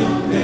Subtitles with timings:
[0.00, 0.39] salvará,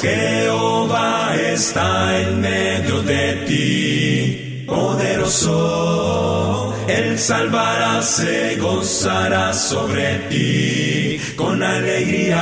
[0.00, 6.74] Jehová está en medio de ti, poderoso.
[6.88, 12.40] Él salvará, se gozará sobre ti con alegría,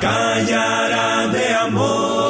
[0.00, 2.22] callará de amor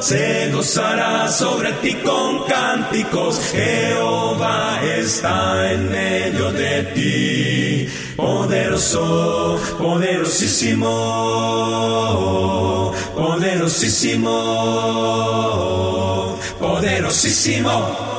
[0.00, 3.40] se gozará sobre ti con cánticos.
[3.52, 7.88] Jehová está en medio de ti,
[8.18, 10.92] poderoso, poderosísimo,
[13.14, 14.34] poderosísimo,
[16.58, 18.17] poderosísimo.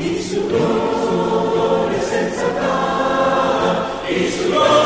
[0.00, 4.79] Isu world senza a Isu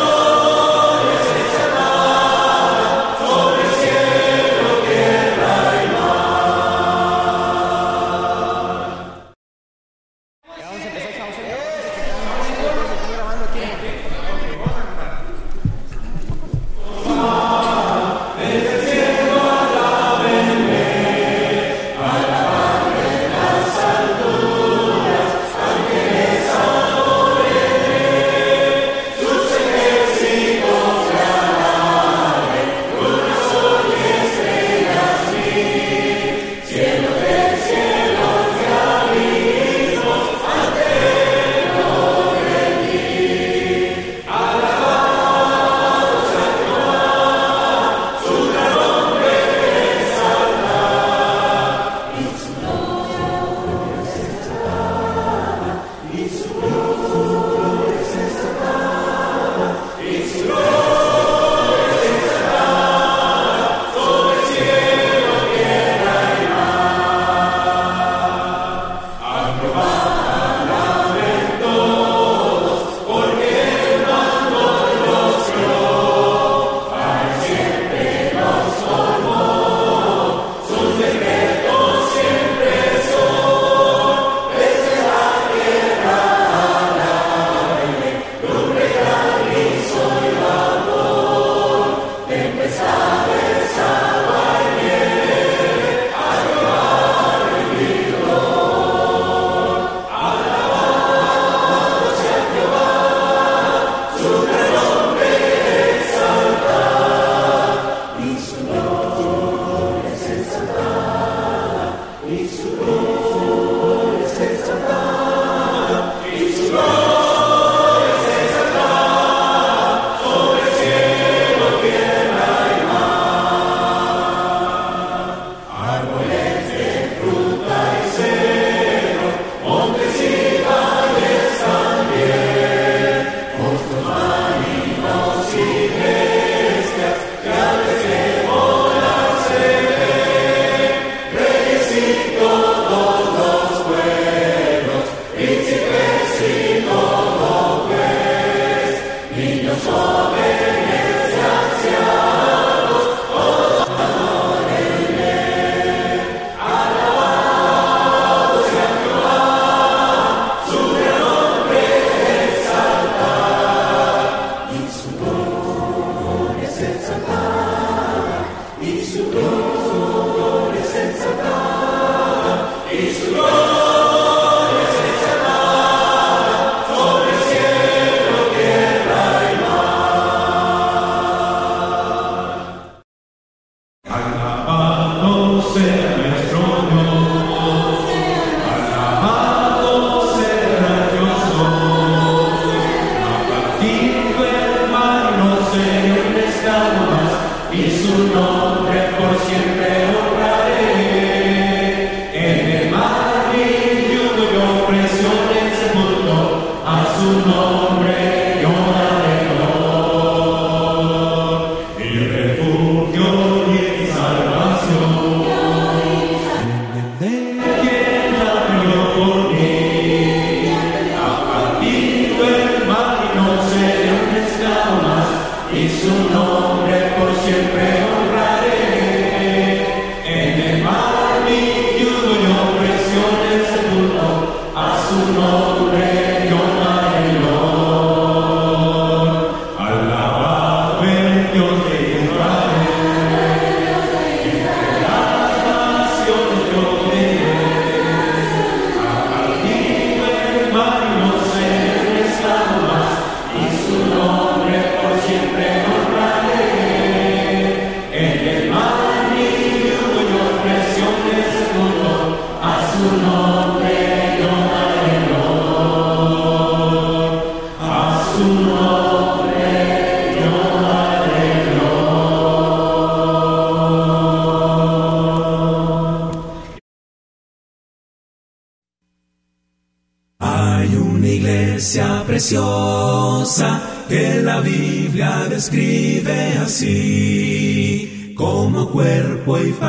[185.64, 186.13] Você.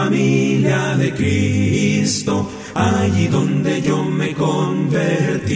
[0.05, 5.55] Familia de Cristo, allí donde yo me convertí.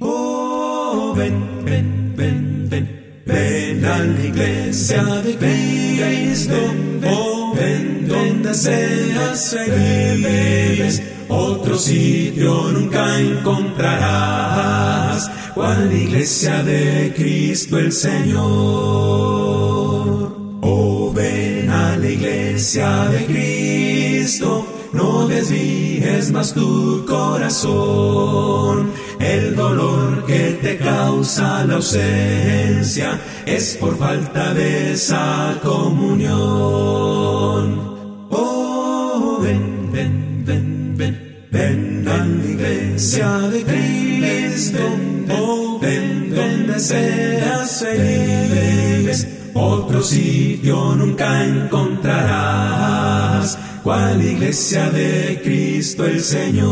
[0.00, 6.56] Oh, ven, ven, ven, ven, ven a la iglesia de Cristo,
[7.06, 11.00] oh, ven donde seas feliz.
[11.28, 19.70] Otro sitio nunca encontrarás, cual iglesia de Cristo el Señor.
[22.60, 28.90] Ven a la iglesia de Cristo, no desvíes más tu corazón.
[29.18, 36.28] El dolor que te causa la ausencia es por falta de esa comunión.
[38.30, 41.46] Oh, ven, ven, ven, ven.
[41.50, 44.84] Ven a la iglesia de Cristo,
[45.30, 49.39] oh, ven donde seas feliz.
[49.54, 56.70] Otro sitio nunca encontrarás, cual iglesia de Cristo el Señor.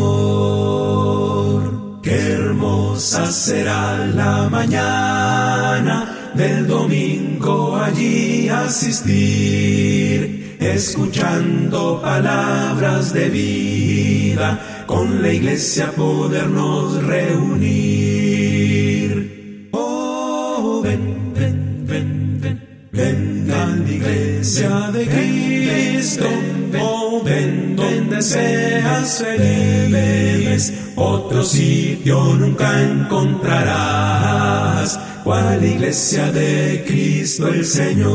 [2.02, 15.32] Qué hermosa será la mañana del domingo allí asistir escuchando palabras de vida, con la
[15.32, 18.27] iglesia podernos reunir.
[23.08, 26.28] Ven, ven iglesia de Cristo,
[26.80, 30.72] oh, ven donde seas feliz.
[30.96, 38.08] Otro sitio nunca encontrarás, cual iglesia de Cristo el Señor.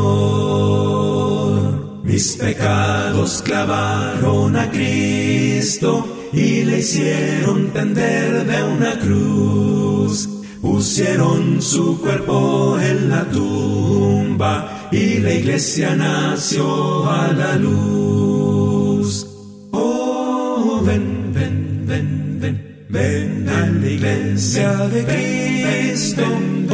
[2.04, 10.30] Mis pecados clavaron a Cristo y le hicieron tender de una cruz.
[10.62, 19.26] Pusieron su cuerpo en la tumba y la iglesia nació a la luz.
[19.72, 26.24] Oh, ven, ven, ven, ven, ven a la iglesia de Cristo.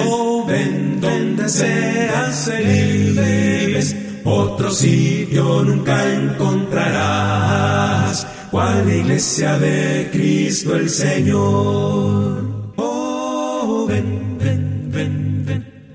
[0.06, 3.96] Oh, ven donde seas feliz.
[4.26, 12.44] Otro sitio nunca encontrarás, cual iglesia de Cristo el Señor.
[12.76, 14.29] Oh, ven,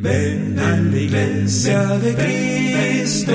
[0.04, 3.32] ven, a la iglesia de Cristo.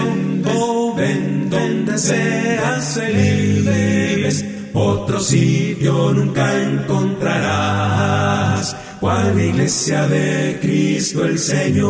[0.95, 4.45] Ven donde seas feliz.
[4.73, 11.89] Otro sitio nunca encontrarás, cual iglesia de Cristo el Señor.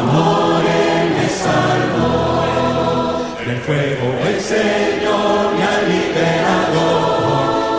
[0.00, 2.14] amor él me salvó.
[3.46, 6.84] Del fuego el Señor me ha liberado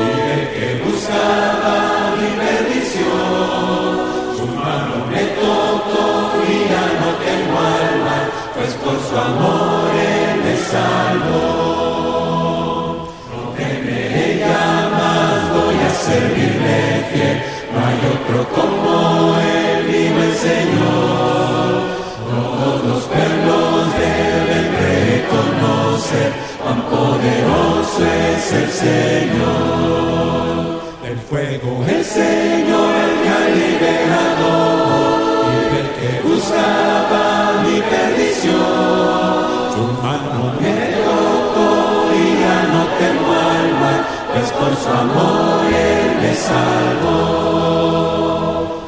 [0.05, 1.75] y del que buscaba
[2.17, 3.91] mi perdición.
[4.37, 6.05] Su mano me tocó
[6.47, 8.17] y ya no tengo alma,
[8.55, 11.45] pues por su amor él me salvó.
[13.31, 14.65] No temeré ya
[14.97, 16.79] más, voy a servirle
[17.11, 17.37] fiel,
[17.71, 18.91] no hay otro como
[19.39, 21.40] él, vivo el Señor.
[27.21, 30.11] poderoso es el Señor.
[31.03, 34.51] Del fuego el Señor me ha liberado,
[35.51, 37.25] y del que buscaba
[37.65, 39.37] mi perdición,
[39.73, 41.69] su mano me tocó
[42.15, 43.99] y ya no temo al mal,
[44.33, 47.19] pues por su amor él me salvó.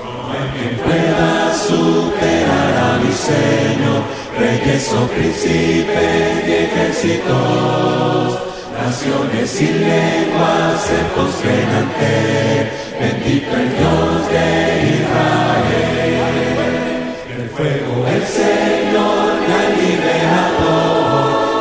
[0.03, 1.31] No hay quien pueda
[1.67, 4.01] superar a mi Señor
[4.37, 8.39] Reyes o príncipes de ejércitos,
[8.81, 14.47] naciones y lenguas se postren ante, bendito el Dios de
[14.97, 16.33] Israel.
[17.29, 20.73] Del fuego el Señor la liberado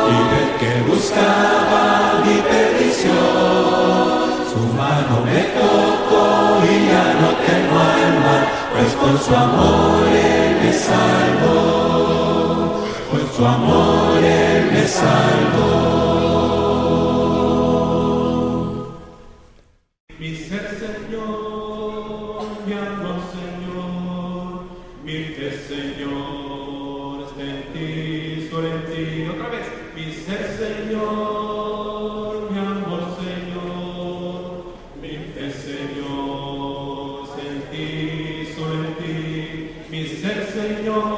[0.09, 1.83] y del que buscaba
[2.25, 4.17] mi perdición,
[4.51, 6.25] su mano me tocó
[6.65, 8.35] y ya no tengo alma,
[8.73, 11.42] pues por su amor él me salva
[13.43, 15.73] su amor Él me salvó.
[20.17, 24.63] Mi ser Señor, mi amor Señor,
[25.03, 27.87] mi fe Señor, es en ti,
[28.49, 29.03] sobre ti.
[29.33, 34.41] Otra vez, mi ser Señor, mi amor Señor,
[35.01, 37.87] mi fe Señor, es en ti,
[38.55, 39.15] sobre ti.
[39.91, 41.12] Mi ser Señor.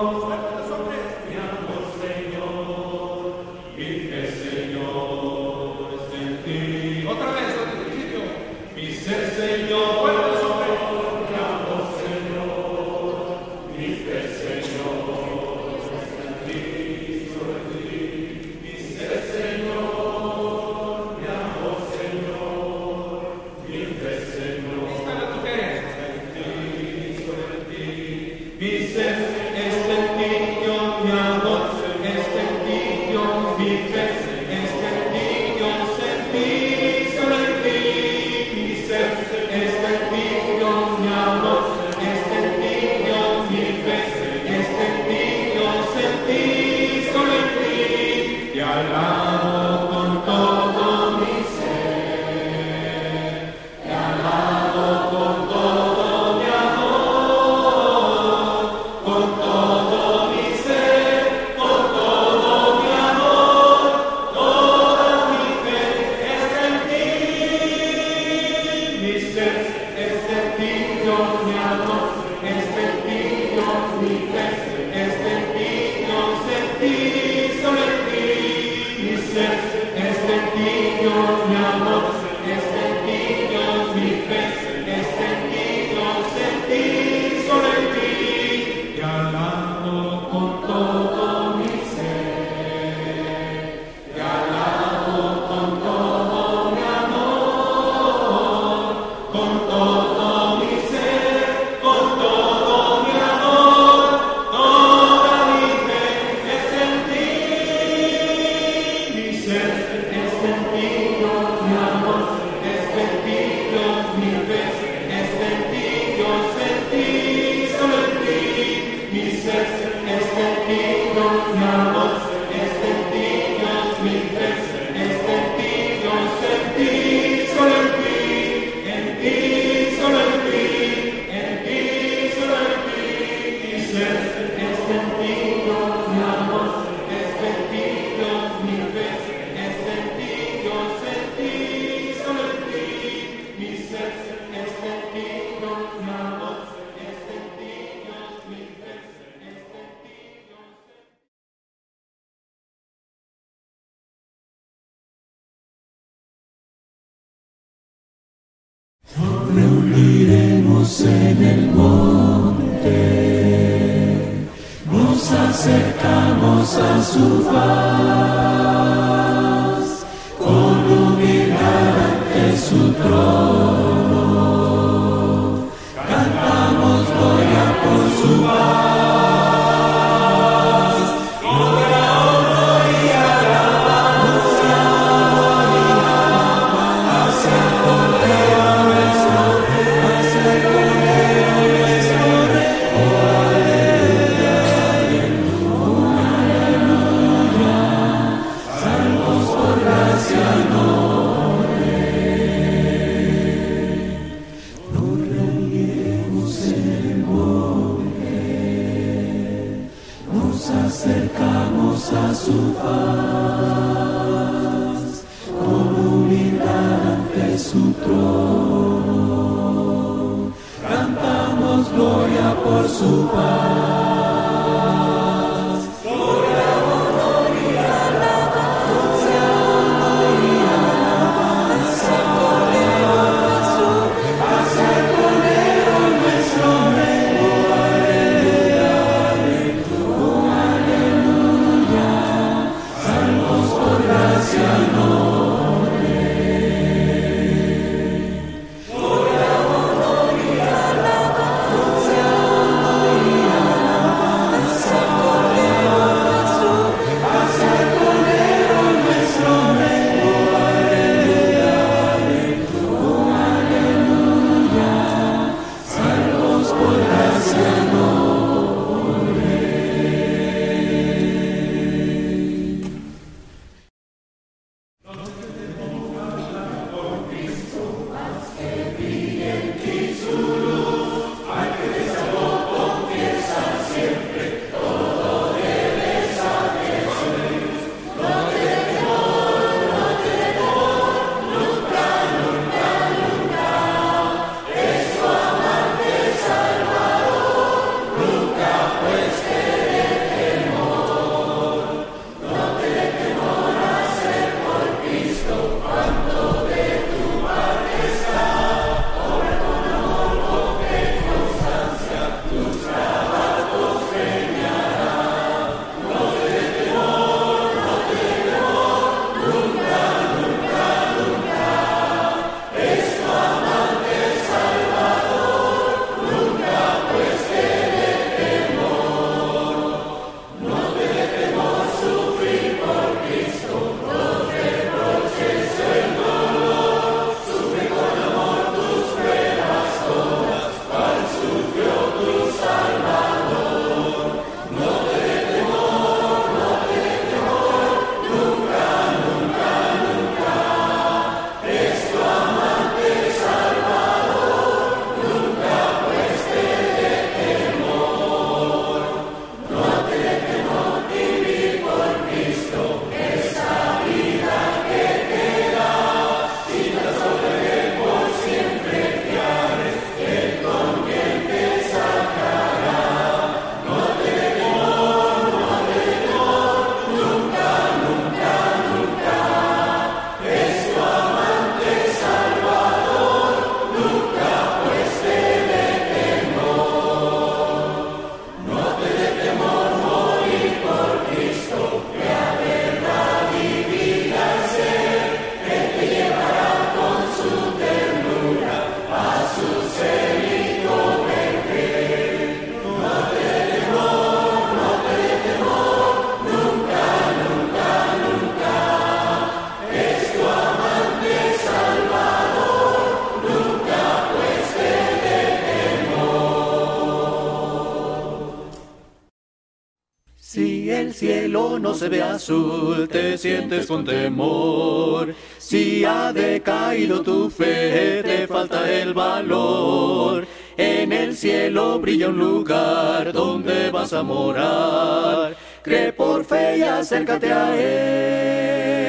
[421.95, 425.33] Se ve azul, te sientes con temor.
[425.57, 430.45] Si ha decaído tu fe, te falta el valor.
[430.77, 435.55] En el cielo brilla un lugar donde vas a morar.
[435.81, 439.05] Cree por fe y acércate a él.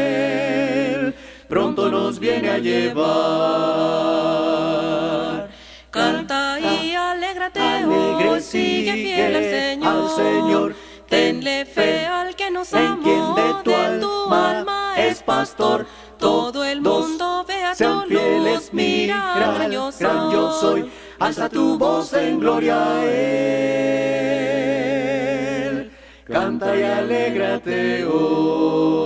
[1.49, 3.07] Pronto nos viene a llevar.
[5.91, 9.89] Canta y alégrate, Alegre hoy, sigue fiel al Señor.
[9.89, 10.75] al Señor.
[11.09, 12.26] Tenle fe al
[12.73, 15.87] en quien de tu alma es pastor.
[16.19, 20.01] Todo el mundo vea sean tu fieles, luz, mira, gran yo soy.
[20.01, 20.91] gran yo soy.
[21.19, 23.47] Alza tu voz en gloria a él.
[26.25, 28.97] Canta y alégrate hoy.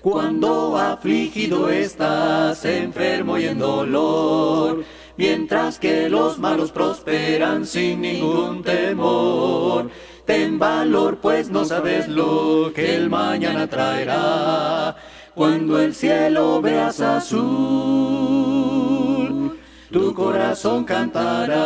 [0.00, 4.82] Cuando afligido estás, enfermo y en dolor,
[5.18, 9.90] mientras que los malos prosperan sin ningún temor.
[10.30, 14.94] Ten valor, pues no sabes lo que el mañana traerá.
[15.34, 17.40] Cuando el cielo veas azul,
[19.90, 21.56] tu corazón cantará.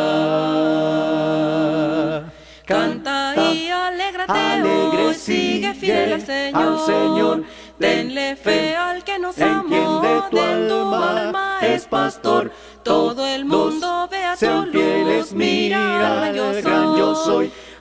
[2.65, 6.63] Canta y alégrate alegre, hoy, sigue fiel al Señor.
[6.63, 7.43] al Señor.
[7.77, 12.51] Tenle fe al que nos amó, de tu alma alma es pastor.
[12.83, 15.94] Todo el mundo vea tu luz, mira,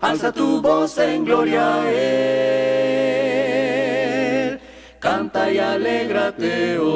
[0.04, 2.20] Alza tu voz en gloria a él.
[5.00, 6.94] Canta y alégrate hoy.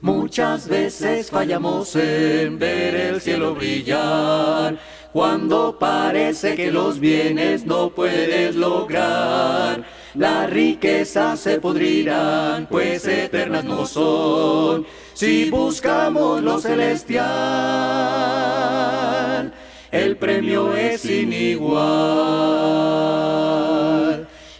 [0.00, 4.76] Muchas veces fallamos en ver el cielo brillar.
[5.12, 9.84] Cuando parece que los bienes no puedes lograr,
[10.14, 14.84] las riquezas se podrirán, pues eternas no son.
[15.14, 17.26] Si buscamos lo celestial,
[19.90, 21.76] el premio es sin igual.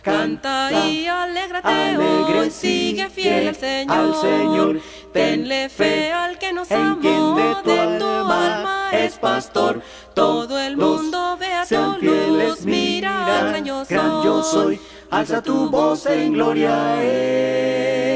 [0.03, 3.97] Canta y alégrate hoy, sigue fiel al Señor.
[3.97, 4.81] al Señor.
[5.13, 9.19] Tenle fe al que nos en amó, quien de tu de tu alma alma es
[9.19, 9.83] pastor.
[10.15, 13.97] Todo el mundo vea sean tu luz, mira, gran yo soy.
[13.97, 14.79] gran yo soy.
[15.11, 18.15] Alza tu voz en gloria a él.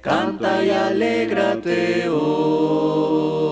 [0.00, 3.43] Canta y alégrate hoy.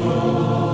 [0.00, 0.69] Lord.